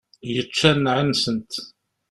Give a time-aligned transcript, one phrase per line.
[0.33, 1.51] Yečča nneεi-nsent.